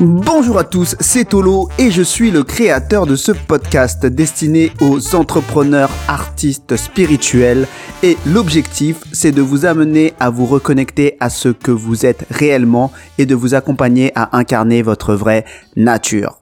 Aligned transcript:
Bonjour 0.00 0.58
à 0.58 0.64
tous, 0.64 0.94
c'est 1.00 1.30
Tolo 1.30 1.68
et 1.76 1.90
je 1.90 2.02
suis 2.02 2.30
le 2.30 2.44
créateur 2.44 3.04
de 3.04 3.16
ce 3.16 3.32
podcast 3.32 4.06
destiné 4.06 4.70
aux 4.80 5.16
entrepreneurs, 5.16 5.90
artistes 6.06 6.76
spirituels 6.76 7.66
et 8.04 8.16
l'objectif 8.24 8.98
c'est 9.10 9.32
de 9.32 9.42
vous 9.42 9.66
amener 9.66 10.14
à 10.20 10.30
vous 10.30 10.46
reconnecter 10.46 11.16
à 11.18 11.30
ce 11.30 11.48
que 11.48 11.72
vous 11.72 12.06
êtes 12.06 12.26
réellement 12.30 12.92
et 13.18 13.26
de 13.26 13.34
vous 13.34 13.56
accompagner 13.56 14.12
à 14.14 14.38
incarner 14.38 14.82
votre 14.82 15.14
vraie 15.14 15.44
nature. 15.74 16.37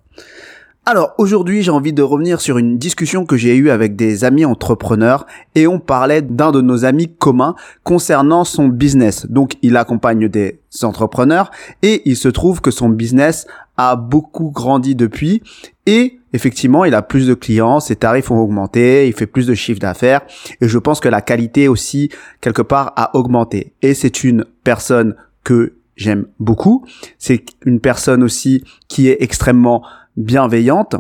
Alors 0.89 1.15
aujourd'hui 1.19 1.63
j'ai 1.63 1.73
envie 1.73 1.93
de 1.93 2.03
revenir 2.03 2.41
sur 2.41 2.59
une 2.59 2.79
discussion 2.79 3.27
que 3.27 3.37
j'ai 3.37 3.57
eue 3.57 3.71
avec 3.71 3.97
des 3.97 4.23
amis 4.23 4.45
entrepreneurs 4.45 5.27
et 5.57 5.67
on 5.67 5.81
parlait 5.81 6.23
d'un 6.23 6.53
de 6.53 6.61
nos 6.61 6.85
amis 6.85 7.13
communs 7.13 7.57
concernant 7.83 8.45
son 8.45 8.69
business. 8.69 9.27
Donc 9.29 9.55
il 9.63 9.77
accompagne 9.77 10.29
des 10.29 10.61
entrepreneurs 10.85 11.51
et 11.83 12.09
il 12.09 12.17
se 12.17 12.29
trouve 12.29 12.61
que 12.61 12.71
son 12.71 12.89
business 12.89 13.49
a 13.77 13.97
beaucoup 13.97 14.53
grandi 14.53 14.95
depuis 14.95 15.43
et 15.87 16.21
effectivement 16.33 16.85
il 16.85 16.95
a 16.95 17.03
plus 17.03 17.27
de 17.27 17.35
clients, 17.35 17.81
ses 17.81 17.97
tarifs 17.97 18.31
ont 18.31 18.39
augmenté, 18.39 19.09
il 19.09 19.13
fait 19.13 19.27
plus 19.27 19.49
de 19.49 19.55
chiffre 19.55 19.81
d'affaires 19.81 20.21
et 20.61 20.69
je 20.69 20.79
pense 20.79 21.01
que 21.01 21.09
la 21.09 21.21
qualité 21.21 21.67
aussi 21.67 22.11
quelque 22.41 22.63
part 22.63 22.93
a 22.95 23.17
augmenté. 23.17 23.73
Et 23.83 23.93
c'est 23.93 24.23
une 24.23 24.45
personne 24.63 25.17
que 25.43 25.73
j'aime 25.97 26.27
beaucoup. 26.39 26.85
C'est 27.19 27.45
une 27.65 27.81
personne 27.81 28.23
aussi 28.23 28.63
qui 28.87 29.09
est 29.09 29.17
extrêmement 29.21 29.83
bienveillante 30.17 30.97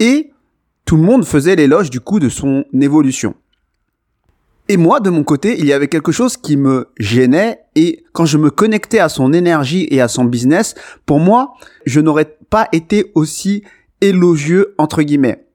et 0.00 0.30
tout 0.84 0.96
le 0.96 1.02
monde 1.02 1.24
faisait 1.24 1.56
l'éloge 1.56 1.90
du 1.90 2.00
coup 2.00 2.18
de 2.18 2.28
son 2.28 2.64
évolution. 2.80 3.34
Et 4.70 4.76
moi, 4.76 5.00
de 5.00 5.08
mon 5.08 5.24
côté, 5.24 5.58
il 5.58 5.64
y 5.64 5.72
avait 5.72 5.88
quelque 5.88 6.12
chose 6.12 6.36
qui 6.36 6.58
me 6.58 6.88
gênait 6.98 7.60
et 7.74 8.04
quand 8.12 8.26
je 8.26 8.36
me 8.36 8.50
connectais 8.50 8.98
à 8.98 9.08
son 9.08 9.32
énergie 9.32 9.88
et 9.90 10.02
à 10.02 10.08
son 10.08 10.24
business, 10.24 10.74
pour 11.06 11.20
moi, 11.20 11.54
je 11.86 12.00
n'aurais 12.00 12.36
pas 12.50 12.68
été 12.72 13.10
aussi 13.14 13.62
élogieux 14.02 14.74
entre 14.76 15.02
guillemets. 15.02 15.46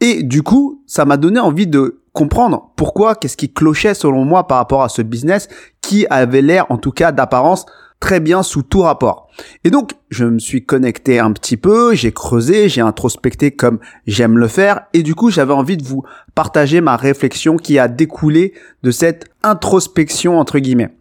Et 0.00 0.22
du 0.22 0.42
coup, 0.42 0.82
ça 0.86 1.04
m'a 1.04 1.16
donné 1.16 1.40
envie 1.40 1.66
de 1.66 1.99
comprendre 2.12 2.70
pourquoi, 2.76 3.14
qu'est-ce 3.14 3.36
qui 3.36 3.52
clochait 3.52 3.94
selon 3.94 4.24
moi 4.24 4.46
par 4.46 4.58
rapport 4.58 4.82
à 4.82 4.88
ce 4.88 5.02
business 5.02 5.48
qui 5.80 6.06
avait 6.10 6.42
l'air, 6.42 6.66
en 6.70 6.78
tout 6.78 6.92
cas 6.92 7.12
d'apparence, 7.12 7.66
très 8.00 8.18
bien 8.18 8.42
sous 8.42 8.62
tout 8.62 8.80
rapport. 8.80 9.28
Et 9.62 9.70
donc, 9.70 9.92
je 10.08 10.24
me 10.24 10.38
suis 10.38 10.64
connecté 10.64 11.18
un 11.18 11.32
petit 11.32 11.56
peu, 11.56 11.94
j'ai 11.94 12.12
creusé, 12.12 12.68
j'ai 12.68 12.80
introspecté 12.80 13.50
comme 13.50 13.78
j'aime 14.06 14.38
le 14.38 14.48
faire, 14.48 14.82
et 14.94 15.02
du 15.02 15.14
coup, 15.14 15.30
j'avais 15.30 15.52
envie 15.52 15.76
de 15.76 15.84
vous 15.84 16.02
partager 16.34 16.80
ma 16.80 16.96
réflexion 16.96 17.56
qui 17.56 17.78
a 17.78 17.88
découlé 17.88 18.54
de 18.82 18.90
cette 18.90 19.26
introspection, 19.42 20.38
entre 20.38 20.58
guillemets. 20.58 20.96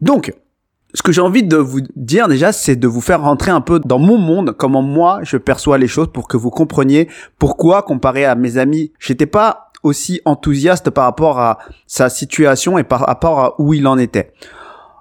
Donc, 0.00 0.34
ce 0.92 1.02
que 1.02 1.12
j'ai 1.12 1.20
envie 1.20 1.42
de 1.42 1.56
vous 1.56 1.80
dire 1.96 2.28
déjà, 2.28 2.52
c'est 2.52 2.76
de 2.76 2.86
vous 2.86 3.00
faire 3.00 3.22
rentrer 3.22 3.50
un 3.50 3.60
peu 3.60 3.80
dans 3.80 3.98
mon 3.98 4.18
monde, 4.18 4.54
comment 4.56 4.82
moi 4.82 5.20
je 5.22 5.36
perçois 5.36 5.78
les 5.78 5.88
choses 5.88 6.12
pour 6.12 6.28
que 6.28 6.36
vous 6.36 6.50
compreniez 6.50 7.08
pourquoi, 7.38 7.82
comparé 7.82 8.24
à 8.24 8.36
mes 8.36 8.58
amis, 8.58 8.92
j'étais 9.00 9.26
pas 9.26 9.72
aussi 9.84 10.20
enthousiaste 10.24 10.90
par 10.90 11.04
rapport 11.04 11.38
à 11.38 11.58
sa 11.86 12.08
situation 12.08 12.76
et 12.78 12.84
par 12.84 13.00
rapport 13.00 13.40
à 13.40 13.54
où 13.60 13.74
il 13.74 13.86
en 13.86 13.98
était. 13.98 14.32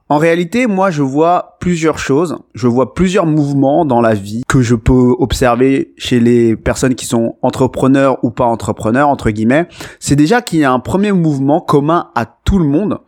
En 0.10 0.18
réalité, 0.18 0.68
moi, 0.68 0.92
je 0.92 1.02
vois 1.02 1.56
plusieurs 1.60 1.98
choses. 1.98 2.38
Je 2.54 2.68
vois 2.68 2.94
plusieurs 2.94 3.26
mouvements 3.26 3.86
dans 3.86 4.02
la 4.02 4.14
vie 4.14 4.44
que 4.48 4.62
je 4.62 4.76
peux 4.76 5.16
observer 5.18 5.94
chez 5.98 6.20
les 6.20 6.56
personnes 6.56 6.94
qui 6.94 7.06
sont 7.06 7.38
entrepreneurs 7.42 8.24
ou 8.24 8.30
pas 8.30 8.46
entrepreneurs, 8.46 9.10
entre 9.10 9.32
guillemets. 9.32 9.68
C'est 10.00 10.16
déjà 10.16 10.42
qu'il 10.42 10.60
y 10.60 10.66
a 10.66 10.72
un 10.72 10.80
premier 10.80 11.14
mouvement 11.14 11.62
commun 11.62 12.12
à 12.14 12.26
tout 12.26 12.60
le 12.60 12.66
monde, 12.66 13.00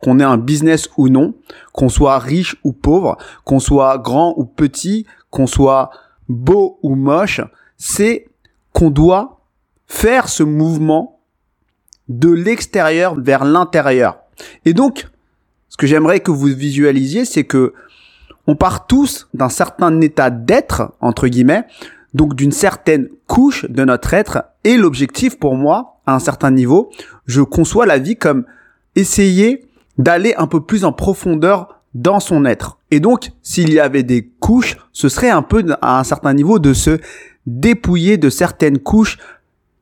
qu'on 0.00 0.20
ait 0.20 0.24
un 0.24 0.38
business 0.38 0.88
ou 0.96 1.08
non, 1.08 1.34
qu'on 1.72 1.88
soit 1.88 2.18
riche 2.18 2.56
ou 2.64 2.72
pauvre, 2.72 3.18
qu'on 3.44 3.60
soit 3.60 3.98
grand 3.98 4.32
ou 4.38 4.46
petit, 4.46 5.06
qu'on 5.30 5.46
soit 5.46 5.90
beau 6.28 6.78
ou 6.82 6.94
moche, 6.94 7.40
c'est 7.76 8.28
qu'on 8.72 8.90
doit 8.90 9.40
faire 9.86 10.28
ce 10.28 10.42
mouvement 10.42 11.13
de 12.08 12.30
l'extérieur 12.30 13.18
vers 13.18 13.44
l'intérieur. 13.44 14.18
Et 14.64 14.72
donc, 14.74 15.06
ce 15.68 15.76
que 15.76 15.86
j'aimerais 15.86 16.20
que 16.20 16.30
vous 16.30 16.46
visualisiez, 16.46 17.24
c'est 17.24 17.44
que 17.44 17.72
on 18.46 18.56
part 18.56 18.86
tous 18.86 19.28
d'un 19.32 19.48
certain 19.48 20.00
état 20.00 20.30
d'être, 20.30 20.92
entre 21.00 21.28
guillemets, 21.28 21.64
donc 22.12 22.34
d'une 22.34 22.52
certaine 22.52 23.08
couche 23.26 23.64
de 23.68 23.84
notre 23.84 24.14
être, 24.14 24.44
et 24.64 24.76
l'objectif 24.76 25.38
pour 25.38 25.56
moi, 25.56 26.00
à 26.06 26.14
un 26.14 26.18
certain 26.18 26.50
niveau, 26.50 26.90
je 27.26 27.40
conçois 27.40 27.86
la 27.86 27.98
vie 27.98 28.16
comme 28.16 28.44
essayer 28.94 29.66
d'aller 29.98 30.34
un 30.36 30.46
peu 30.46 30.60
plus 30.60 30.84
en 30.84 30.92
profondeur 30.92 31.80
dans 31.94 32.20
son 32.20 32.44
être. 32.44 32.78
Et 32.90 33.00
donc, 33.00 33.30
s'il 33.42 33.72
y 33.72 33.80
avait 33.80 34.02
des 34.02 34.28
couches, 34.40 34.76
ce 34.92 35.08
serait 35.08 35.30
un 35.30 35.42
peu 35.42 35.64
à 35.80 35.98
un 35.98 36.04
certain 36.04 36.34
niveau 36.34 36.58
de 36.58 36.74
se 36.74 36.98
dépouiller 37.46 38.16
de 38.16 38.30
certaines 38.30 38.78
couches 38.78 39.18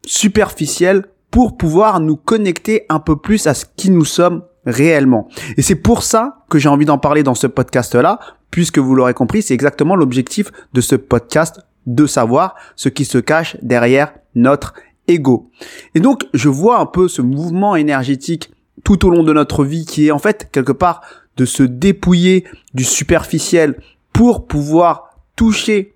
superficielles 0.04 1.04
pour 1.32 1.56
pouvoir 1.56 1.98
nous 1.98 2.14
connecter 2.14 2.84
un 2.90 3.00
peu 3.00 3.16
plus 3.16 3.48
à 3.48 3.54
ce 3.54 3.64
qui 3.64 3.90
nous 3.90 4.04
sommes 4.04 4.44
réellement. 4.66 5.28
Et 5.56 5.62
c'est 5.62 5.74
pour 5.74 6.04
ça 6.04 6.44
que 6.50 6.58
j'ai 6.58 6.68
envie 6.68 6.84
d'en 6.84 6.98
parler 6.98 7.22
dans 7.22 7.34
ce 7.34 7.46
podcast-là, 7.46 8.20
puisque 8.50 8.78
vous 8.78 8.94
l'aurez 8.94 9.14
compris, 9.14 9.42
c'est 9.42 9.54
exactement 9.54 9.96
l'objectif 9.96 10.52
de 10.74 10.80
ce 10.82 10.94
podcast, 10.94 11.60
de 11.86 12.06
savoir 12.06 12.54
ce 12.76 12.90
qui 12.90 13.06
se 13.06 13.16
cache 13.16 13.56
derrière 13.62 14.12
notre 14.34 14.74
ego. 15.08 15.50
Et 15.94 16.00
donc, 16.00 16.26
je 16.34 16.50
vois 16.50 16.78
un 16.78 16.86
peu 16.86 17.08
ce 17.08 17.22
mouvement 17.22 17.76
énergétique 17.76 18.52
tout 18.84 19.06
au 19.06 19.10
long 19.10 19.22
de 19.22 19.32
notre 19.32 19.64
vie 19.64 19.86
qui 19.86 20.08
est 20.08 20.12
en 20.12 20.18
fait 20.18 20.50
quelque 20.52 20.72
part 20.72 21.00
de 21.38 21.46
se 21.46 21.62
dépouiller 21.62 22.44
du 22.74 22.84
superficiel 22.84 23.80
pour 24.12 24.46
pouvoir 24.46 25.16
toucher 25.34 25.94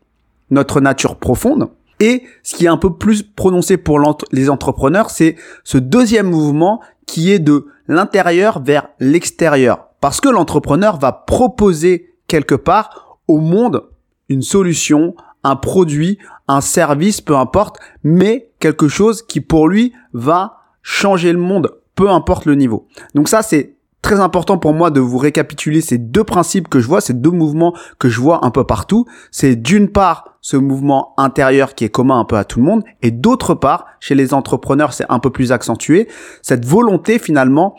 notre 0.51 0.81
nature 0.81 1.17
profonde. 1.17 1.69
Et 2.01 2.25
ce 2.43 2.55
qui 2.55 2.67
est 2.67 2.69
un 2.69 2.77
peu 2.77 2.95
plus 2.95 3.23
prononcé 3.23 3.77
pour 3.77 4.01
les 4.33 4.51
entrepreneurs, 4.51 5.11
c'est 5.11 5.37
ce 5.65 5.79
deuxième 5.79 6.29
mouvement 6.31 6.81
qui 7.07 7.31
est 7.33 7.39
de 7.39 7.67
l'intérieur 7.89 8.61
vers 8.63 8.89
l'extérieur. 9.01 9.89
Parce 10.01 10.21
que 10.21 10.29
l'entrepreneur 10.29 10.99
va 10.99 11.13
proposer 11.13 12.15
quelque 12.27 12.55
part 12.55 13.19
au 13.29 13.39
monde 13.39 13.85
une 14.29 14.43
solution, 14.43 15.15
un 15.45 15.57
produit, 15.57 16.19
un 16.49 16.61
service, 16.61 17.21
peu 17.21 17.37
importe, 17.37 17.79
mais 18.03 18.51
quelque 18.59 18.89
chose 18.89 19.23
qui 19.23 19.41
pour 19.41 19.69
lui 19.69 19.93
va 20.13 20.59
changer 20.83 21.33
le 21.33 21.39
monde, 21.39 21.79
peu 21.95 22.11
importe 22.11 22.45
le 22.45 22.55
niveau. 22.55 22.89
Donc 23.15 23.29
ça, 23.29 23.43
c'est 23.43 23.76
très 24.07 24.21
important 24.21 24.57
pour 24.57 24.73
moi 24.73 24.91
de 24.91 25.01
vous 25.01 25.19
récapituler 25.19 25.81
ces 25.81 25.99
deux 25.99 26.23
principes 26.23 26.69
que 26.69 26.79
je 26.79 26.87
vois, 26.87 27.01
ces 27.01 27.13
deux 27.13 27.33
mouvements 27.33 27.75
que 27.99 28.09
je 28.09 28.21
vois 28.21 28.47
un 28.47 28.53
peu 28.53 28.63
partout. 28.63 29.05
C'est 29.33 29.57
d'une 29.57 29.89
part 29.89 30.39
ce 30.41 30.57
mouvement 30.57 31.13
intérieur 31.17 31.75
qui 31.75 31.85
est 31.85 31.89
commun 31.89 32.21
un 32.21 32.25
peu 32.25 32.37
à 32.37 32.45
tout 32.45 32.61
le 32.61 32.67
monde, 32.67 32.85
et 33.03 33.11
d'autre 33.11 33.55
part, 33.55 33.87
chez 33.99 34.15
les 34.15 34.33
entrepreneurs, 34.33 34.93
c'est 34.93 35.07
un 35.09 35.19
peu 35.19 35.31
plus 35.31 35.51
accentué, 35.51 36.07
cette 36.41 36.65
volonté 36.65 37.19
finalement 37.19 37.75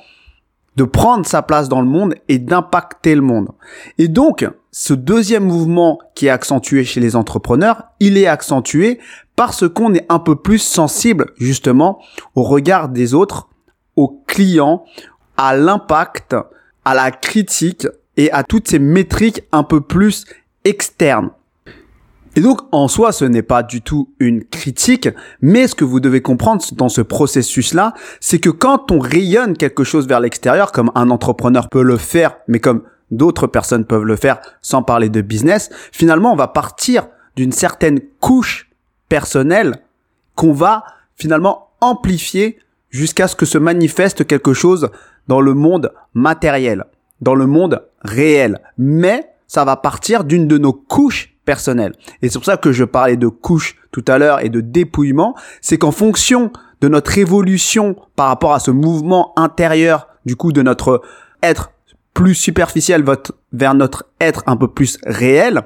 de 0.75 0.83
prendre 0.83 1.25
sa 1.25 1.43
place 1.43 1.69
dans 1.69 1.79
le 1.79 1.87
monde 1.87 2.15
et 2.27 2.39
d'impacter 2.39 3.15
le 3.15 3.21
monde. 3.21 3.47
Et 3.97 4.09
donc, 4.09 4.45
ce 4.73 4.93
deuxième 4.93 5.45
mouvement 5.45 5.97
qui 6.13 6.25
est 6.25 6.29
accentué 6.29 6.83
chez 6.83 6.99
les 6.99 7.15
entrepreneurs, 7.15 7.83
il 8.01 8.17
est 8.17 8.27
accentué 8.27 8.99
parce 9.37 9.65
qu'on 9.69 9.93
est 9.93 10.05
un 10.09 10.19
peu 10.19 10.35
plus 10.35 10.59
sensible 10.59 11.27
justement 11.37 11.99
au 12.35 12.43
regard 12.43 12.89
des 12.89 13.13
autres, 13.13 13.47
aux 13.95 14.21
clients, 14.27 14.83
à 15.37 15.55
l'impact, 15.55 16.35
à 16.85 16.93
la 16.93 17.11
critique 17.11 17.87
et 18.17 18.31
à 18.31 18.43
toutes 18.43 18.67
ces 18.67 18.79
métriques 18.79 19.43
un 19.51 19.63
peu 19.63 19.81
plus 19.81 20.25
externes. 20.65 21.29
Et 22.35 22.41
donc, 22.41 22.61
en 22.71 22.87
soi, 22.87 23.11
ce 23.11 23.25
n'est 23.25 23.41
pas 23.41 23.63
du 23.63 23.81
tout 23.81 24.13
une 24.19 24.43
critique, 24.43 25.09
mais 25.41 25.67
ce 25.67 25.73
que 25.73 25.83
vous 25.83 25.99
devez 25.99 26.21
comprendre 26.21 26.63
dans 26.73 26.89
ce 26.89 27.01
processus-là, 27.01 27.93
c'est 28.19 28.37
que 28.37 28.51
quand 28.51 28.91
on 28.91 28.99
rayonne 28.99 29.57
quelque 29.57 29.83
chose 29.83 30.07
vers 30.07 30.19
l'extérieur, 30.19 30.71
comme 30.71 30.91
un 30.93 31.09
entrepreneur 31.09 31.67
peut 31.67 31.81
le 31.81 31.97
faire, 31.97 32.37
mais 32.47 32.59
comme 32.59 32.83
d'autres 33.09 33.47
personnes 33.47 33.85
peuvent 33.85 34.03
le 34.03 34.15
faire 34.15 34.39
sans 34.61 34.83
parler 34.83 35.09
de 35.09 35.21
business, 35.21 35.71
finalement, 35.91 36.31
on 36.31 36.35
va 36.35 36.47
partir 36.47 37.07
d'une 37.35 37.51
certaine 37.51 37.99
couche 38.19 38.69
personnelle 39.09 39.79
qu'on 40.35 40.53
va 40.53 40.83
finalement 41.15 41.69
amplifier 41.81 42.59
jusqu'à 42.91 43.27
ce 43.27 43.35
que 43.35 43.47
se 43.47 43.57
manifeste 43.57 44.27
quelque 44.27 44.53
chose 44.53 44.91
dans 45.27 45.41
le 45.41 45.53
monde 45.53 45.93
matériel, 46.13 46.85
dans 47.21 47.35
le 47.35 47.47
monde 47.47 47.83
réel. 48.01 48.59
Mais 48.77 49.29
ça 49.47 49.65
va 49.65 49.75
partir 49.75 50.23
d'une 50.23 50.47
de 50.47 50.57
nos 50.57 50.73
couches 50.73 51.35
personnelles. 51.45 51.93
Et 52.21 52.29
c'est 52.29 52.37
pour 52.37 52.45
ça 52.45 52.57
que 52.57 52.71
je 52.71 52.83
parlais 52.83 53.17
de 53.17 53.27
couches 53.27 53.77
tout 53.91 54.03
à 54.07 54.17
l'heure 54.17 54.43
et 54.43 54.49
de 54.49 54.61
dépouillement. 54.61 55.35
C'est 55.61 55.77
qu'en 55.77 55.91
fonction 55.91 56.51
de 56.81 56.87
notre 56.87 57.17
évolution 57.17 57.95
par 58.15 58.27
rapport 58.27 58.53
à 58.53 58.59
ce 58.59 58.71
mouvement 58.71 59.33
intérieur, 59.37 60.07
du 60.25 60.35
coup, 60.35 60.51
de 60.51 60.61
notre 60.61 61.01
être 61.41 61.71
plus 62.13 62.35
superficiel 62.35 63.05
vers 63.53 63.73
notre 63.73 64.05
être 64.19 64.43
un 64.47 64.57
peu 64.57 64.67
plus 64.67 64.97
réel, 65.05 65.61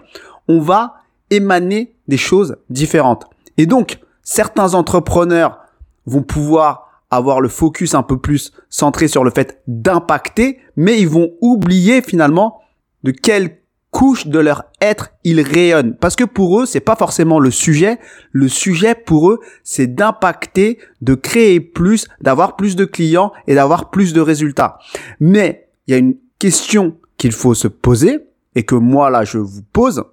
on 0.47 0.59
va 0.59 0.95
émaner 1.29 1.95
des 2.07 2.17
choses 2.17 2.57
différentes. 2.69 3.25
Et 3.57 3.65
donc, 3.65 3.99
certains 4.21 4.73
entrepreneurs 4.73 5.59
vont 6.05 6.23
pouvoir 6.23 6.90
avoir 7.11 7.41
le 7.41 7.49
focus 7.49 7.93
un 7.93 8.03
peu 8.03 8.17
plus 8.17 8.53
centré 8.69 9.07
sur 9.07 9.23
le 9.23 9.31
fait 9.31 9.61
d'impacter, 9.67 10.59
mais 10.75 10.99
ils 10.99 11.07
vont 11.07 11.31
oublier 11.41 12.01
finalement 12.01 12.61
de 13.03 13.11
quelle 13.11 13.57
couche 13.91 14.27
de 14.27 14.39
leur 14.39 14.63
être, 14.79 15.09
ils 15.25 15.41
rayonnent. 15.41 15.95
Parce 15.97 16.15
que 16.15 16.23
pour 16.23 16.61
eux, 16.61 16.65
c'est 16.65 16.79
pas 16.79 16.95
forcément 16.95 17.39
le 17.39 17.51
sujet. 17.51 17.99
Le 18.31 18.47
sujet 18.47 18.95
pour 18.95 19.29
eux, 19.29 19.39
c'est 19.63 19.93
d'impacter, 19.93 20.79
de 21.01 21.13
créer 21.13 21.59
plus, 21.59 22.07
d'avoir 22.21 22.55
plus 22.55 22.77
de 22.77 22.85
clients 22.85 23.33
et 23.47 23.55
d'avoir 23.55 23.89
plus 23.89 24.13
de 24.13 24.21
résultats. 24.21 24.79
Mais 25.19 25.67
il 25.85 25.91
y 25.91 25.95
a 25.95 25.97
une 25.97 26.15
question 26.39 26.97
qu'il 27.17 27.33
faut 27.33 27.53
se 27.53 27.67
poser 27.67 28.19
et 28.55 28.63
que 28.63 28.75
moi 28.75 29.09
là 29.09 29.25
je 29.25 29.37
vous 29.37 29.61
pose. 29.61 30.03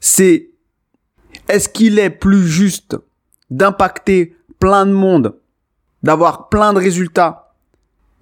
C'est 0.00 0.50
est-ce 1.48 1.68
qu'il 1.68 1.98
est 1.98 2.10
plus 2.10 2.46
juste 2.46 2.96
d'impacter 3.50 4.36
plein 4.58 4.86
de 4.86 4.92
monde, 4.92 5.36
d'avoir 6.02 6.48
plein 6.48 6.72
de 6.72 6.78
résultats 6.78 7.48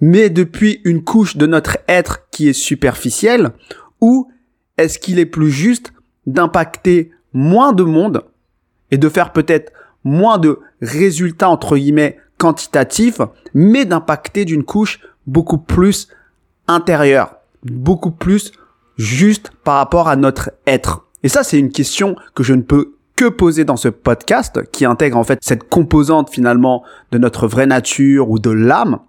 mais 0.00 0.30
depuis 0.30 0.80
une 0.84 1.02
couche 1.02 1.36
de 1.36 1.46
notre 1.46 1.78
être 1.88 2.28
qui 2.30 2.48
est 2.48 2.52
superficielle, 2.52 3.52
ou 4.00 4.30
est-ce 4.76 4.98
qu'il 4.98 5.18
est 5.18 5.26
plus 5.26 5.50
juste 5.50 5.92
d'impacter 6.26 7.12
moins 7.32 7.72
de 7.72 7.82
monde 7.82 8.24
et 8.90 8.98
de 8.98 9.08
faire 9.08 9.32
peut-être 9.32 9.72
moins 10.04 10.38
de 10.38 10.60
résultats 10.82 11.48
entre 11.48 11.76
guillemets 11.76 12.18
quantitatifs, 12.38 13.20
mais 13.54 13.84
d'impacter 13.84 14.44
d'une 14.44 14.64
couche 14.64 15.00
beaucoup 15.26 15.58
plus 15.58 16.08
intérieure, 16.68 17.36
beaucoup 17.64 18.10
plus 18.10 18.52
juste 18.98 19.50
par 19.64 19.76
rapport 19.76 20.08
à 20.08 20.16
notre 20.16 20.50
être? 20.66 21.06
Et 21.22 21.28
ça, 21.28 21.42
c'est 21.42 21.58
une 21.58 21.72
question 21.72 22.16
que 22.34 22.42
je 22.42 22.52
ne 22.52 22.62
peux 22.62 22.95
que 23.16 23.28
poser 23.28 23.64
dans 23.64 23.76
ce 23.76 23.88
podcast, 23.88 24.62
qui 24.70 24.84
intègre 24.84 25.16
en 25.16 25.24
fait 25.24 25.38
cette 25.42 25.68
composante 25.68 26.30
finalement 26.30 26.84
de 27.10 27.18
notre 27.18 27.48
vraie 27.48 27.66
nature 27.66 28.30
ou 28.30 28.38
de 28.38 28.50
l'âme, 28.50 29.00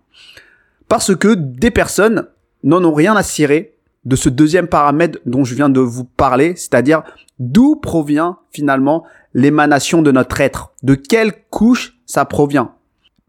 parce 0.87 1.15
que 1.15 1.33
des 1.35 1.71
personnes 1.71 2.27
n'en 2.63 2.83
ont 2.83 2.93
rien 2.93 3.15
à 3.15 3.23
cirer 3.23 3.77
de 4.05 4.15
ce 4.15 4.29
deuxième 4.29 4.67
paramètre 4.67 5.19
dont 5.25 5.43
je 5.43 5.53
viens 5.53 5.69
de 5.69 5.81
vous 5.81 6.05
parler, 6.05 6.55
c'est-à-dire 6.55 7.03
d'où 7.39 7.75
provient 7.75 8.39
finalement 8.51 9.03
l'émanation 9.33 10.01
de 10.01 10.11
notre 10.11 10.39
être, 10.39 10.71
de 10.81 10.95
quelle 10.95 11.33
couche 11.49 11.97
ça 12.05 12.23
provient. 12.23 12.73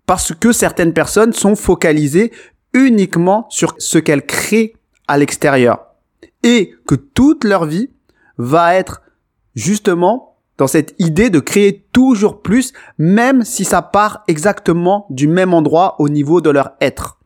Parce 0.07 0.33
que 0.33 0.53
certaines 0.53 0.93
personnes 0.93 1.33
sont 1.33 1.57
focalisées 1.57 2.33
uniquement 2.73 3.47
sur 3.51 3.75
ce 3.79 3.99
qu'elles 3.99 4.25
créent 4.25 4.75
à 5.09 5.19
l'extérieur 5.19 5.87
et 6.45 6.75
que 6.87 6.95
toute 6.95 7.45
leur 7.45 7.67
vie 7.67 7.91
va 8.39 8.77
être 8.77 9.03
justement 9.57 10.28
dans 10.59 10.67
cette 10.67 10.95
idée 10.99 11.31
de 11.31 11.39
créer 11.39 11.87
toujours 11.93 12.43
plus, 12.43 12.73
même 12.99 13.45
si 13.45 13.65
ça 13.65 13.81
part 13.81 14.25
exactement 14.29 15.07
du 15.09 15.29
même 15.29 15.55
endroit 15.55 15.97
au 16.01 16.09
niveau 16.09 16.41
de 16.41 16.51
leur 16.51 16.73
être. 16.81 17.19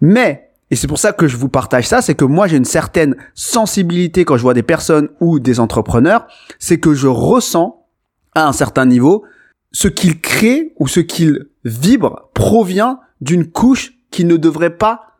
Mais, 0.00 0.50
et 0.70 0.76
c'est 0.76 0.88
pour 0.88 0.98
ça 0.98 1.12
que 1.12 1.28
je 1.28 1.36
vous 1.36 1.48
partage 1.48 1.86
ça, 1.86 2.02
c'est 2.02 2.14
que 2.14 2.24
moi 2.24 2.48
j'ai 2.48 2.56
une 2.56 2.64
certaine 2.64 3.16
sensibilité 3.34 4.24
quand 4.24 4.36
je 4.36 4.42
vois 4.42 4.54
des 4.54 4.62
personnes 4.62 5.08
ou 5.20 5.38
des 5.38 5.60
entrepreneurs, 5.60 6.26
c'est 6.58 6.78
que 6.78 6.94
je 6.94 7.08
ressens 7.08 7.86
à 8.34 8.46
un 8.46 8.52
certain 8.52 8.86
niveau 8.86 9.24
ce 9.72 9.88
qu'ils 9.88 10.20
créent 10.20 10.74
ou 10.78 10.88
ce 10.88 11.00
qu'ils 11.00 11.46
vibrent 11.64 12.30
provient 12.34 13.00
d'une 13.20 13.48
couche 13.48 13.92
qui 14.10 14.24
ne 14.24 14.36
devrait 14.36 14.76
pas 14.76 15.18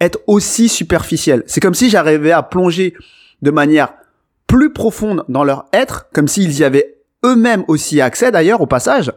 être 0.00 0.18
aussi 0.26 0.68
superficielle. 0.70 1.42
C'est 1.46 1.60
comme 1.60 1.74
si 1.74 1.90
j'arrivais 1.90 2.32
à 2.32 2.42
plonger 2.42 2.94
de 3.42 3.50
manière 3.50 3.92
plus 4.50 4.72
profonde 4.72 5.24
dans 5.28 5.44
leur 5.44 5.66
être, 5.72 6.08
comme 6.12 6.26
s'ils 6.26 6.58
y 6.58 6.64
avaient 6.64 6.96
eux-mêmes 7.24 7.62
aussi 7.68 8.00
accès 8.00 8.32
d'ailleurs 8.32 8.60
au 8.60 8.66
passage, 8.66 9.12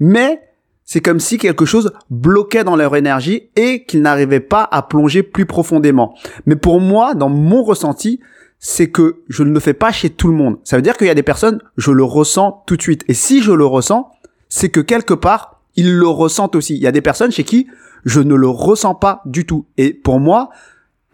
mais 0.00 0.40
c'est 0.86 1.02
comme 1.02 1.20
si 1.20 1.36
quelque 1.36 1.66
chose 1.66 1.92
bloquait 2.08 2.64
dans 2.64 2.74
leur 2.74 2.96
énergie 2.96 3.50
et 3.54 3.84
qu'ils 3.84 4.00
n'arrivaient 4.00 4.40
pas 4.40 4.66
à 4.72 4.80
plonger 4.80 5.22
plus 5.22 5.44
profondément. 5.44 6.14
Mais 6.46 6.56
pour 6.56 6.80
moi, 6.80 7.12
dans 7.12 7.28
mon 7.28 7.62
ressenti, 7.62 8.20
c'est 8.60 8.90
que 8.90 9.22
je 9.28 9.42
ne 9.42 9.52
le 9.52 9.60
fais 9.60 9.74
pas 9.74 9.92
chez 9.92 10.08
tout 10.08 10.28
le 10.28 10.34
monde. 10.34 10.56
Ça 10.64 10.76
veut 10.76 10.82
dire 10.82 10.96
qu'il 10.96 11.06
y 11.06 11.10
a 11.10 11.14
des 11.14 11.22
personnes, 11.22 11.60
je 11.76 11.90
le 11.90 12.04
ressens 12.04 12.64
tout 12.66 12.78
de 12.78 12.82
suite. 12.82 13.04
Et 13.08 13.14
si 13.14 13.42
je 13.42 13.52
le 13.52 13.66
ressens, 13.66 14.10
c'est 14.48 14.70
que 14.70 14.80
quelque 14.80 15.12
part, 15.12 15.60
ils 15.76 15.94
le 15.94 16.08
ressentent 16.08 16.56
aussi. 16.56 16.76
Il 16.76 16.82
y 16.82 16.86
a 16.86 16.92
des 16.92 17.02
personnes 17.02 17.30
chez 17.30 17.44
qui 17.44 17.66
je 18.06 18.20
ne 18.20 18.34
le 18.34 18.48
ressens 18.48 18.94
pas 18.94 19.20
du 19.26 19.44
tout. 19.44 19.66
Et 19.76 19.92
pour 19.92 20.18
moi, 20.18 20.48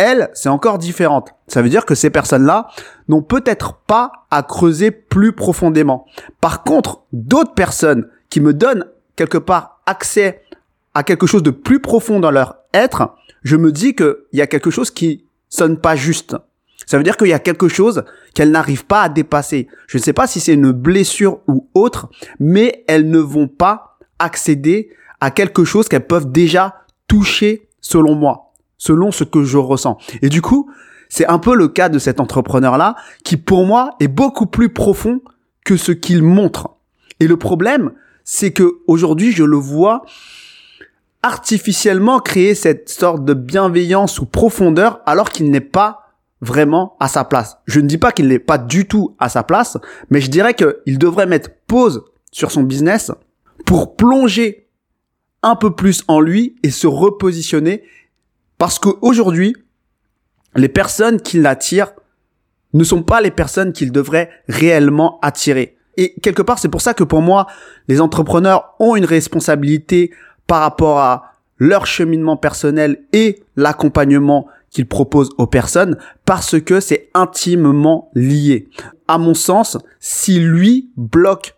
elles, 0.04 0.30
c'est 0.34 0.48
encore 0.48 0.78
différente. 0.78 1.34
Ça 1.48 1.62
veut 1.62 1.68
dire 1.68 1.86
que 1.86 1.94
ces 1.94 2.10
personnes-là 2.10 2.68
n'ont 3.08 3.22
peut-être 3.22 3.74
pas 3.86 4.12
à 4.30 4.42
creuser 4.42 4.90
plus 4.90 5.32
profondément. 5.32 6.06
Par 6.40 6.62
contre, 6.62 7.02
d'autres 7.12 7.54
personnes 7.54 8.08
qui 8.28 8.40
me 8.40 8.52
donnent 8.52 8.84
quelque 9.16 9.38
part 9.38 9.80
accès 9.86 10.42
à 10.92 11.02
quelque 11.02 11.26
chose 11.26 11.42
de 11.42 11.50
plus 11.50 11.80
profond 11.80 12.20
dans 12.20 12.30
leur 12.30 12.56
être, 12.74 13.14
je 13.42 13.56
me 13.56 13.72
dis 13.72 13.94
qu'il 13.94 14.14
y 14.32 14.42
a 14.42 14.46
quelque 14.46 14.70
chose 14.70 14.90
qui 14.90 15.24
sonne 15.48 15.78
pas 15.78 15.96
juste. 15.96 16.36
Ça 16.86 16.98
veut 16.98 17.04
dire 17.04 17.16
qu'il 17.16 17.28
y 17.28 17.32
a 17.32 17.38
quelque 17.38 17.68
chose 17.68 18.04
qu'elles 18.34 18.50
n'arrivent 18.50 18.86
pas 18.86 19.02
à 19.02 19.08
dépasser. 19.08 19.68
Je 19.86 19.98
ne 19.98 20.02
sais 20.02 20.12
pas 20.12 20.26
si 20.26 20.40
c'est 20.40 20.54
une 20.54 20.72
blessure 20.72 21.40
ou 21.48 21.68
autre, 21.74 22.08
mais 22.38 22.84
elles 22.88 23.08
ne 23.08 23.18
vont 23.18 23.48
pas 23.48 23.96
accéder 24.18 24.90
à 25.20 25.30
quelque 25.30 25.64
chose 25.64 25.88
qu'elles 25.88 26.06
peuvent 26.06 26.30
déjà 26.30 26.84
toucher 27.08 27.68
selon 27.80 28.14
moi, 28.14 28.52
selon 28.84 29.10
ce 29.12 29.24
que 29.24 29.44
je 29.44 29.56
ressens. 29.56 29.96
Et 30.20 30.28
du 30.28 30.42
coup, 30.42 30.70
c'est 31.08 31.26
un 31.26 31.38
peu 31.38 31.54
le 31.54 31.68
cas 31.68 31.88
de 31.88 31.98
cet 31.98 32.20
entrepreneur-là 32.20 32.96
qui 33.24 33.38
pour 33.38 33.64
moi 33.64 33.96
est 33.98 34.08
beaucoup 34.08 34.46
plus 34.46 34.68
profond 34.68 35.22
que 35.64 35.78
ce 35.78 35.90
qu'il 35.90 36.22
montre. 36.22 36.68
Et 37.18 37.26
le 37.26 37.38
problème, 37.38 37.92
c'est 38.24 38.52
que 38.52 38.80
aujourd'hui, 38.86 39.32
je 39.32 39.44
le 39.44 39.56
vois 39.56 40.04
artificiellement 41.22 42.20
créer 42.20 42.54
cette 42.54 42.90
sorte 42.90 43.24
de 43.24 43.32
bienveillance 43.32 44.18
ou 44.18 44.26
profondeur 44.26 45.00
alors 45.06 45.30
qu'il 45.30 45.50
n'est 45.50 45.60
pas 45.60 46.00
vraiment 46.42 46.94
à 47.00 47.08
sa 47.08 47.24
place. 47.24 47.56
Je 47.64 47.80
ne 47.80 47.86
dis 47.86 47.96
pas 47.96 48.12
qu'il 48.12 48.28
n'est 48.28 48.38
pas 48.38 48.58
du 48.58 48.86
tout 48.86 49.16
à 49.18 49.30
sa 49.30 49.42
place, 49.42 49.78
mais 50.10 50.20
je 50.20 50.30
dirais 50.30 50.52
qu'il 50.52 50.98
devrait 50.98 51.24
mettre 51.24 51.48
pause 51.66 52.04
sur 52.32 52.50
son 52.50 52.62
business 52.62 53.10
pour 53.64 53.96
plonger 53.96 54.68
un 55.42 55.56
peu 55.56 55.74
plus 55.74 56.04
en 56.06 56.20
lui 56.20 56.56
et 56.62 56.70
se 56.70 56.86
repositionner 56.86 57.82
parce 58.58 58.78
qu'aujourd'hui, 58.78 59.56
les 60.56 60.68
personnes 60.68 61.20
qui 61.20 61.38
l'attirent 61.38 61.92
ne 62.72 62.84
sont 62.84 63.02
pas 63.02 63.20
les 63.20 63.30
personnes 63.30 63.72
qu'il 63.72 63.92
devrait 63.92 64.30
réellement 64.48 65.18
attirer. 65.22 65.76
Et 65.96 66.14
quelque 66.20 66.42
part, 66.42 66.58
c'est 66.58 66.68
pour 66.68 66.80
ça 66.80 66.94
que 66.94 67.04
pour 67.04 67.22
moi, 67.22 67.46
les 67.88 68.00
entrepreneurs 68.00 68.74
ont 68.80 68.96
une 68.96 69.04
responsabilité 69.04 70.10
par 70.46 70.60
rapport 70.60 70.98
à 70.98 71.34
leur 71.58 71.86
cheminement 71.86 72.36
personnel 72.36 73.04
et 73.12 73.42
l'accompagnement 73.56 74.48
qu'ils 74.70 74.88
proposent 74.88 75.30
aux 75.38 75.46
personnes 75.46 75.96
parce 76.24 76.60
que 76.60 76.80
c'est 76.80 77.10
intimement 77.14 78.10
lié. 78.14 78.68
À 79.06 79.18
mon 79.18 79.34
sens, 79.34 79.78
si 80.00 80.40
lui 80.40 80.90
bloque 80.96 81.54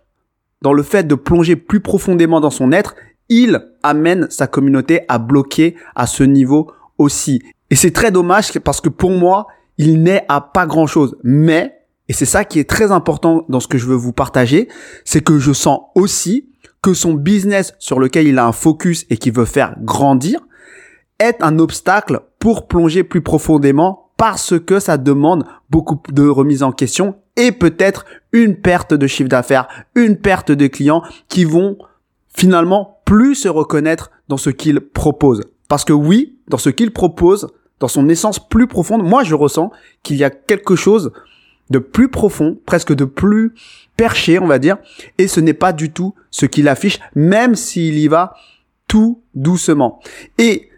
dans 0.61 0.75
le 0.75 0.83
fait 0.83 1.05
de 1.05 1.15
plonger 1.15 1.57
plus 1.57 1.81
profondément 1.81 2.41
dans 2.41 2.51
son 2.51 2.73
être, 2.73 2.95
il 3.29 3.67
amène 3.83 4.29
sa 4.31 4.47
communauté 4.47 5.01
à 5.09 5.19
bloquer 5.19 5.77
à 5.95 6.07
ce 6.07 6.23
niveau 6.23 6.71
aussi. 6.99 7.43
Et 7.71 7.77
c'est 7.77 7.91
très 7.91 8.11
dommage 8.11 8.59
parce 8.61 8.81
que 8.81 8.89
pour 8.89 9.11
moi, 9.11 9.47
il 9.79 10.03
n'est 10.03 10.25
à 10.29 10.41
pas 10.41 10.67
grand 10.67 10.87
chose. 10.87 11.17
Mais 11.23 11.77
et 12.09 12.13
c'est 12.13 12.27
ça 12.27 12.45
qui 12.45 12.59
est 12.59 12.69
très 12.69 12.93
important 12.93 13.45
dans 13.49 13.61
ce 13.61 13.69
que 13.69 13.79
je 13.79 13.87
veux 13.87 13.97
vous 13.97 14.13
partager, 14.13 14.69
c'est 15.05 15.23
que 15.23 15.39
je 15.39 15.53
sens 15.53 15.81
aussi 15.95 16.49
que 16.83 16.95
son 16.95 17.15
business 17.15 17.75
sur 17.79 17.99
lequel 17.99 18.29
il 18.29 18.39
a 18.39 18.47
un 18.47 18.53
focus 18.53 19.07
et 19.11 19.17
qui 19.17 19.31
veut 19.31 19.45
faire 19.45 19.75
grandir 19.81 20.41
est 21.19 21.43
un 21.43 21.59
obstacle 21.59 22.21
pour 22.39 22.69
plonger 22.69 23.03
plus 23.03 23.23
profondément 23.23 24.11
parce 24.17 24.59
que 24.59 24.79
ça 24.79 24.99
demande 24.99 25.45
beaucoup 25.69 26.01
de 26.13 26.27
remise 26.27 26.63
en 26.63 26.73
question 26.73 27.17
et 27.37 27.53
peut-être 27.53 28.05
une 28.33 28.57
perte 28.57 28.95
de 28.95 29.07
chiffre 29.07 29.29
d'affaires, 29.29 29.67
une 29.95 30.17
perte 30.17 30.53
de 30.53 30.67
clients 30.69 31.03
qui 31.29 31.45
vont 31.45 31.77
finalement 32.29 33.01
plus 33.05 33.35
se 33.35 33.49
reconnaître 33.49 34.11
dans 34.29 34.37
ce 34.37 34.51
qu'il 34.51 34.81
propose. 34.81 35.43
Parce 35.69 35.85
que 35.85 35.93
oui, 35.93 36.37
dans 36.49 36.59
ce 36.59 36.71
qu'il 36.71 36.93
propose, 36.93 37.49
dans 37.81 37.89
son 37.89 38.09
essence 38.09 38.39
plus 38.39 38.67
profonde, 38.67 39.03
moi 39.03 39.25
je 39.25 39.35
ressens 39.35 39.71
qu'il 40.03 40.17
y 40.17 40.25
a 40.25 40.31
quelque 40.31 40.77
chose 40.77 41.13
de 41.71 41.79
plus 41.79 42.09
profond, 42.09 42.59
presque 42.65 42.95
de 42.95 43.05
plus 43.05 43.55
perché, 43.97 44.39
on 44.39 44.47
va 44.47 44.59
dire, 44.59 44.77
et 45.19 45.27
ce 45.27 45.41
n'est 45.41 45.55
pas 45.55 45.73
du 45.73 45.91
tout 45.91 46.15
ce 46.31 46.47
qu'il 46.47 46.69
affiche, 46.69 47.01
même 47.15 47.55
s'il 47.55 47.99
y 47.99 48.09
va 48.09 48.35
tout 48.87 49.21
doucement. 49.35 50.01
Et 50.39 50.71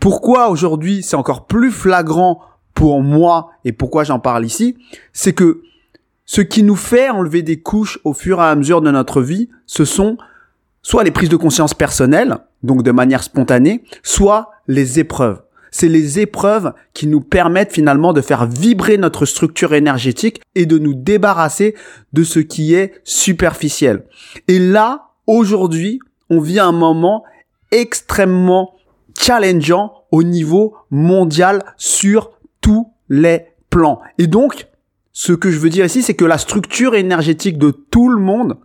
pourquoi 0.00 0.48
aujourd'hui 0.48 1.02
c'est 1.02 1.16
encore 1.16 1.46
plus 1.46 1.70
flagrant 1.70 2.40
pour 2.74 3.02
moi 3.02 3.50
et 3.64 3.72
pourquoi 3.72 4.04
j'en 4.04 4.18
parle 4.18 4.44
ici, 4.44 4.76
c'est 5.12 5.32
que 5.32 5.62
ce 6.24 6.40
qui 6.40 6.62
nous 6.62 6.76
fait 6.76 7.10
enlever 7.10 7.42
des 7.42 7.60
couches 7.60 7.98
au 8.04 8.14
fur 8.14 8.40
et 8.40 8.44
à 8.44 8.54
mesure 8.54 8.80
de 8.80 8.90
notre 8.90 9.20
vie, 9.20 9.50
ce 9.66 9.84
sont 9.84 10.16
soit 10.80 11.04
les 11.04 11.10
prises 11.10 11.28
de 11.28 11.36
conscience 11.36 11.74
personnelles, 11.74 12.38
donc 12.62 12.82
de 12.82 12.90
manière 12.90 13.22
spontanée, 13.22 13.84
soit 14.02 14.50
les 14.68 14.98
épreuves 14.98 15.42
c'est 15.74 15.88
les 15.88 16.20
épreuves 16.20 16.74
qui 16.92 17.08
nous 17.08 17.22
permettent 17.22 17.72
finalement 17.72 18.12
de 18.12 18.20
faire 18.20 18.46
vibrer 18.46 18.98
notre 18.98 19.24
structure 19.24 19.74
énergétique 19.74 20.40
et 20.54 20.66
de 20.66 20.78
nous 20.78 20.94
débarrasser 20.94 21.74
de 22.12 22.22
ce 22.22 22.38
qui 22.38 22.74
est 22.74 23.00
superficiel. 23.04 24.04
Et 24.48 24.58
là, 24.58 25.08
aujourd'hui, 25.26 25.98
on 26.30 26.40
vit 26.40 26.60
un 26.60 26.72
moment 26.72 27.24
extrêmement 27.70 28.74
challengeant 29.18 30.04
au 30.10 30.22
niveau 30.22 30.76
mondial 30.90 31.64
sur 31.78 32.32
tous 32.60 32.92
les 33.08 33.46
plan. 33.70 34.00
Et 34.18 34.26
donc, 34.26 34.68
ce 35.14 35.32
que 35.32 35.50
je 35.50 35.58
veux 35.58 35.70
dire 35.70 35.86
ici, 35.86 36.02
c'est 36.02 36.14
que 36.14 36.26
la 36.26 36.38
structure 36.38 36.94
énergétique 36.94 37.56
de 37.56 37.70
tout 37.70 38.10
le 38.10 38.20
monde 38.20 38.58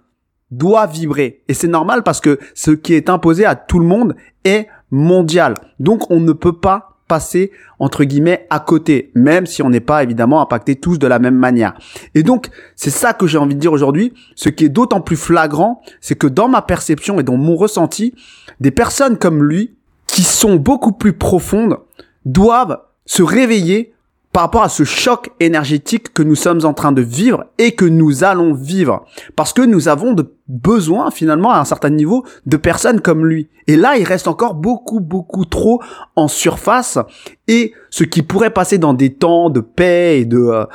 doit 0.51 0.87
vibrer. 0.87 1.43
Et 1.47 1.53
c'est 1.53 1.67
normal 1.67 2.03
parce 2.03 2.21
que 2.21 2.39
ce 2.53 2.71
qui 2.71 2.93
est 2.93 3.09
imposé 3.09 3.45
à 3.45 3.55
tout 3.55 3.79
le 3.79 3.85
monde 3.85 4.15
est 4.43 4.67
mondial. 4.91 5.55
Donc 5.79 6.09
on 6.09 6.19
ne 6.19 6.31
peut 6.31 6.57
pas 6.59 6.97
passer 7.07 7.51
entre 7.79 8.03
guillemets 8.03 8.47
à 8.49 8.59
côté, 8.59 9.11
même 9.15 9.45
si 9.45 9.61
on 9.61 9.69
n'est 9.69 9.79
pas 9.79 10.03
évidemment 10.03 10.41
impacté 10.41 10.75
tous 10.75 10.99
de 10.99 11.07
la 11.07 11.19
même 11.19 11.35
manière. 11.35 11.73
Et 12.15 12.23
donc 12.23 12.49
c'est 12.75 12.89
ça 12.89 13.13
que 13.13 13.27
j'ai 13.27 13.37
envie 13.37 13.55
de 13.55 13.59
dire 13.59 13.71
aujourd'hui. 13.71 14.13
Ce 14.35 14.49
qui 14.49 14.65
est 14.65 14.69
d'autant 14.69 15.01
plus 15.01 15.15
flagrant, 15.15 15.81
c'est 16.01 16.15
que 16.15 16.27
dans 16.27 16.49
ma 16.49 16.61
perception 16.61 17.19
et 17.19 17.23
dans 17.23 17.37
mon 17.37 17.55
ressenti, 17.55 18.13
des 18.59 18.71
personnes 18.71 19.17
comme 19.17 19.43
lui, 19.43 19.75
qui 20.07 20.23
sont 20.23 20.55
beaucoup 20.55 20.91
plus 20.91 21.13
profondes, 21.13 21.77
doivent 22.25 22.79
se 23.05 23.23
réveiller 23.23 23.93
par 24.37 24.43
rapport 24.43 24.61
à 24.61 24.69
ce 24.69 24.83
choc 24.83 25.31
énergétique 25.39 26.13
que 26.13 26.21
nous 26.21 26.35
sommes 26.35 26.63
en 26.63 26.75
train 26.75 26.91
de 26.91 27.01
vivre 27.01 27.45
et 27.57 27.71
que 27.71 27.85
nous 27.85 28.23
allons 28.23 28.53
vivre. 28.53 29.03
Parce 29.35 29.51
que 29.51 29.63
nous 29.63 29.87
avons 29.87 30.13
de 30.13 30.31
besoin 30.47 31.09
finalement 31.09 31.49
à 31.49 31.57
un 31.57 31.65
certain 31.65 31.89
niveau 31.89 32.23
de 32.45 32.55
personnes 32.55 33.01
comme 33.01 33.25
lui. 33.25 33.49
Et 33.65 33.75
là, 33.75 33.97
il 33.97 34.03
reste 34.03 34.27
encore 34.27 34.53
beaucoup, 34.53 34.99
beaucoup 34.99 35.45
trop 35.45 35.81
en 36.15 36.27
surface 36.27 36.99
et 37.47 37.73
ce 37.89 38.03
qui 38.03 38.21
pourrait 38.21 38.51
passer 38.51 38.77
dans 38.77 38.93
des 38.93 39.11
temps 39.11 39.49
de 39.49 39.59
paix 39.59 40.19
et 40.19 40.25
de, 40.25 40.37
euh, 40.37 40.65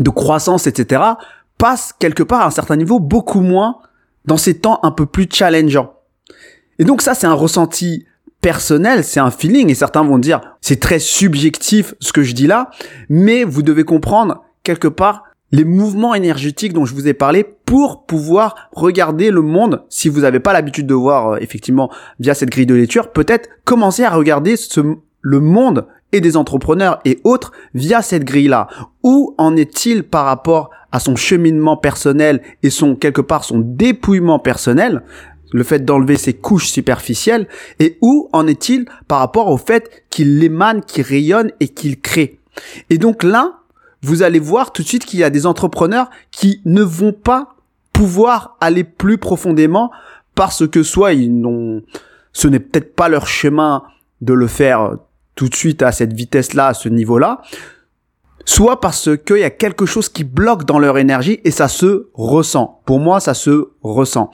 de 0.00 0.10
croissance, 0.10 0.66
etc., 0.66 1.02
passe 1.58 1.94
quelque 1.96 2.24
part 2.24 2.40
à 2.40 2.46
un 2.46 2.50
certain 2.50 2.74
niveau 2.74 2.98
beaucoup 2.98 3.42
moins 3.42 3.76
dans 4.24 4.36
ces 4.36 4.58
temps 4.58 4.80
un 4.82 4.90
peu 4.90 5.06
plus 5.06 5.28
challengeants. 5.32 5.92
Et 6.80 6.84
donc 6.84 7.00
ça, 7.00 7.14
c'est 7.14 7.28
un 7.28 7.32
ressenti 7.32 8.06
personnel, 8.42 9.04
c'est 9.04 9.20
un 9.20 9.30
feeling. 9.30 9.70
Et 9.70 9.74
certains 9.74 10.04
vont 10.04 10.18
dire 10.18 10.42
c'est 10.60 10.80
très 10.80 10.98
subjectif 10.98 11.94
ce 12.00 12.12
que 12.12 12.22
je 12.22 12.34
dis 12.34 12.46
là, 12.46 12.70
mais 13.08 13.44
vous 13.44 13.62
devez 13.62 13.84
comprendre 13.84 14.42
quelque 14.62 14.88
part 14.88 15.24
les 15.52 15.64
mouvements 15.64 16.14
énergétiques 16.14 16.72
dont 16.72 16.86
je 16.86 16.94
vous 16.94 17.08
ai 17.08 17.14
parlé 17.14 17.44
pour 17.44 18.06
pouvoir 18.06 18.70
regarder 18.72 19.30
le 19.30 19.42
monde 19.42 19.84
si 19.90 20.08
vous 20.08 20.20
n'avez 20.20 20.40
pas 20.40 20.52
l'habitude 20.52 20.86
de 20.86 20.94
voir 20.94 21.32
euh, 21.32 21.36
effectivement 21.40 21.90
via 22.18 22.34
cette 22.34 22.50
grille 22.50 22.66
de 22.66 22.74
lecture, 22.74 23.12
peut-être 23.12 23.48
commencer 23.64 24.02
à 24.02 24.10
regarder 24.10 24.56
ce, 24.56 24.80
le 25.20 25.40
monde 25.40 25.86
et 26.12 26.20
des 26.20 26.36
entrepreneurs 26.36 27.00
et 27.04 27.20
autres 27.24 27.52
via 27.74 28.02
cette 28.02 28.24
grille-là. 28.24 28.68
Où 29.02 29.34
en 29.38 29.56
est-il 29.56 30.04
par 30.04 30.24
rapport 30.24 30.70
à 30.90 31.00
son 31.00 31.16
cheminement 31.16 31.76
personnel 31.76 32.42
et 32.62 32.70
son 32.70 32.96
quelque 32.96 33.22
part 33.22 33.44
son 33.44 33.58
dépouillement 33.58 34.38
personnel? 34.38 35.02
Le 35.52 35.62
fait 35.62 35.84
d'enlever 35.84 36.16
ces 36.16 36.34
couches 36.34 36.68
superficielles 36.68 37.46
et 37.78 37.98
où 38.00 38.28
en 38.32 38.46
est-il 38.46 38.86
par 39.08 39.18
rapport 39.18 39.48
au 39.48 39.56
fait 39.56 40.04
qu'il 40.10 40.42
émane, 40.42 40.82
qu'il 40.82 41.04
rayonne 41.04 41.52
et 41.60 41.68
qu'il 41.68 42.00
crée? 42.00 42.40
Et 42.90 42.98
donc 42.98 43.22
là, 43.22 43.60
vous 44.02 44.22
allez 44.22 44.40
voir 44.40 44.72
tout 44.72 44.82
de 44.82 44.88
suite 44.88 45.04
qu'il 45.06 45.20
y 45.20 45.24
a 45.24 45.30
des 45.30 45.46
entrepreneurs 45.46 46.10
qui 46.30 46.60
ne 46.64 46.82
vont 46.82 47.12
pas 47.12 47.56
pouvoir 47.92 48.56
aller 48.60 48.84
plus 48.84 49.18
profondément 49.18 49.90
parce 50.34 50.66
que 50.66 50.82
soit 50.82 51.12
ils 51.12 51.38
n'ont, 51.38 51.82
ce 52.32 52.48
n'est 52.48 52.60
peut-être 52.60 52.94
pas 52.94 53.08
leur 53.08 53.26
chemin 53.26 53.82
de 54.20 54.32
le 54.32 54.46
faire 54.46 54.96
tout 55.34 55.48
de 55.48 55.54
suite 55.54 55.82
à 55.82 55.92
cette 55.92 56.12
vitesse-là, 56.12 56.68
à 56.68 56.74
ce 56.74 56.88
niveau-là, 56.88 57.42
soit 58.44 58.80
parce 58.80 59.10
qu'il 59.24 59.38
y 59.38 59.44
a 59.44 59.50
quelque 59.50 59.86
chose 59.86 60.08
qui 60.08 60.24
bloque 60.24 60.64
dans 60.64 60.78
leur 60.78 60.98
énergie 60.98 61.40
et 61.44 61.50
ça 61.50 61.68
se 61.68 62.08
ressent. 62.14 62.80
Pour 62.84 62.98
moi, 62.98 63.20
ça 63.20 63.34
se 63.34 63.70
ressent. 63.82 64.30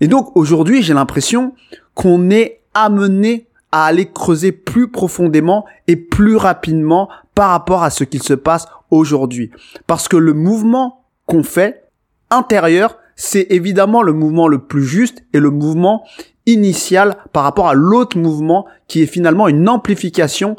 Et 0.00 0.08
donc 0.08 0.36
aujourd'hui, 0.36 0.82
j'ai 0.82 0.94
l'impression 0.94 1.54
qu'on 1.94 2.30
est 2.30 2.60
amené 2.74 3.46
à 3.72 3.86
aller 3.86 4.06
creuser 4.06 4.52
plus 4.52 4.88
profondément 4.88 5.64
et 5.88 5.96
plus 5.96 6.36
rapidement 6.36 7.08
par 7.34 7.50
rapport 7.50 7.82
à 7.82 7.90
ce 7.90 8.04
qu'il 8.04 8.22
se 8.22 8.34
passe 8.34 8.68
aujourd'hui. 8.90 9.50
Parce 9.86 10.08
que 10.08 10.16
le 10.16 10.32
mouvement 10.32 11.04
qu'on 11.26 11.42
fait 11.42 11.84
intérieur, 12.30 12.98
c'est 13.16 13.46
évidemment 13.50 14.02
le 14.02 14.12
mouvement 14.12 14.48
le 14.48 14.58
plus 14.58 14.84
juste 14.84 15.24
et 15.32 15.40
le 15.40 15.50
mouvement 15.50 16.04
initial 16.44 17.16
par 17.32 17.42
rapport 17.42 17.68
à 17.68 17.74
l'autre 17.74 18.18
mouvement 18.18 18.66
qui 18.88 19.02
est 19.02 19.06
finalement 19.06 19.48
une 19.48 19.68
amplification 19.68 20.56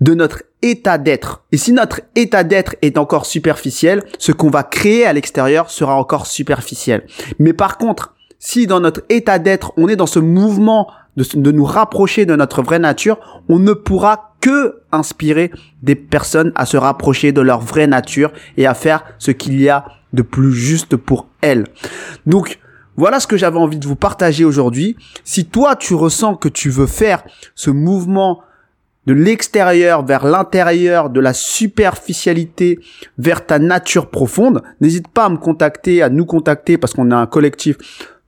de 0.00 0.14
notre 0.14 0.42
état 0.62 0.98
d'être. 0.98 1.44
Et 1.52 1.56
si 1.56 1.72
notre 1.72 2.00
état 2.14 2.44
d'être 2.44 2.76
est 2.82 2.98
encore 2.98 3.26
superficiel, 3.26 4.02
ce 4.18 4.32
qu'on 4.32 4.50
va 4.50 4.62
créer 4.62 5.06
à 5.06 5.12
l'extérieur 5.12 5.70
sera 5.70 5.94
encore 5.94 6.26
superficiel. 6.26 7.06
Mais 7.38 7.52
par 7.52 7.78
contre, 7.78 8.14
si 8.38 8.66
dans 8.66 8.80
notre 8.80 9.02
état 9.08 9.38
d'être, 9.38 9.72
on 9.76 9.88
est 9.88 9.96
dans 9.96 10.06
ce 10.06 10.18
mouvement 10.18 10.88
de, 11.16 11.50
nous 11.50 11.64
rapprocher 11.64 12.26
de 12.26 12.36
notre 12.36 12.62
vraie 12.62 12.78
nature, 12.78 13.42
on 13.48 13.58
ne 13.58 13.72
pourra 13.72 14.34
que 14.40 14.82
inspirer 14.92 15.50
des 15.82 15.96
personnes 15.96 16.52
à 16.54 16.64
se 16.64 16.76
rapprocher 16.76 17.32
de 17.32 17.40
leur 17.40 17.60
vraie 17.60 17.88
nature 17.88 18.32
et 18.56 18.66
à 18.66 18.74
faire 18.74 19.04
ce 19.18 19.32
qu'il 19.32 19.60
y 19.60 19.68
a 19.68 19.84
de 20.12 20.22
plus 20.22 20.52
juste 20.52 20.96
pour 20.96 21.26
elles. 21.40 21.64
Donc, 22.26 22.58
voilà 22.96 23.20
ce 23.20 23.26
que 23.26 23.36
j'avais 23.36 23.58
envie 23.58 23.78
de 23.78 23.86
vous 23.86 23.96
partager 23.96 24.44
aujourd'hui. 24.44 24.96
Si 25.24 25.44
toi, 25.44 25.76
tu 25.76 25.94
ressens 25.94 26.36
que 26.36 26.48
tu 26.48 26.70
veux 26.70 26.86
faire 26.86 27.22
ce 27.54 27.70
mouvement 27.70 28.42
de 29.06 29.12
l'extérieur 29.12 30.04
vers 30.04 30.26
l'intérieur, 30.26 31.08
de 31.08 31.20
la 31.20 31.32
superficialité 31.32 32.78
vers 33.16 33.46
ta 33.46 33.58
nature 33.58 34.10
profonde, 34.10 34.62
n'hésite 34.80 35.08
pas 35.08 35.24
à 35.24 35.28
me 35.30 35.36
contacter, 35.38 36.02
à 36.02 36.10
nous 36.10 36.26
contacter 36.26 36.76
parce 36.76 36.92
qu'on 36.92 37.10
a 37.10 37.16
un 37.16 37.26
collectif 37.26 37.76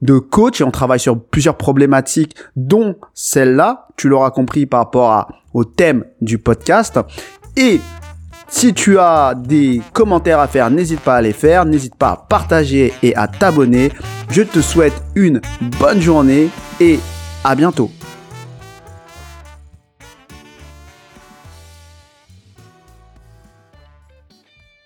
de 0.02 0.18
coach 0.18 0.60
et 0.60 0.64
on 0.64 0.70
travaille 0.70 1.00
sur 1.00 1.20
plusieurs 1.20 1.56
problématiques 1.56 2.36
dont 2.56 2.96
celle-là, 3.14 3.88
tu 3.96 4.08
l'auras 4.08 4.30
compris 4.30 4.66
par 4.66 4.80
rapport 4.80 5.32
au 5.54 5.64
thème 5.64 6.04
du 6.20 6.38
podcast. 6.38 6.98
Et 7.56 7.80
si 8.48 8.74
tu 8.74 8.98
as 8.98 9.34
des 9.34 9.80
commentaires 9.92 10.40
à 10.40 10.48
faire, 10.48 10.70
n'hésite 10.70 11.00
pas 11.00 11.16
à 11.16 11.22
les 11.22 11.32
faire, 11.32 11.64
n'hésite 11.64 11.94
pas 11.94 12.10
à 12.10 12.16
partager 12.16 12.92
et 13.02 13.14
à 13.14 13.28
t'abonner. 13.28 13.92
Je 14.30 14.42
te 14.42 14.60
souhaite 14.60 14.94
une 15.14 15.40
bonne 15.78 16.00
journée 16.00 16.48
et 16.80 16.98
à 17.44 17.54
bientôt. 17.54 17.90